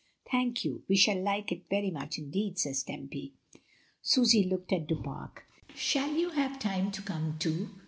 [0.31, 3.33] "Thank you, we shall like it very much indeed," says Tempy.
[4.01, 5.31] Susy looked at Du Pare
[5.75, 7.69] "Shall you have time to come, too?"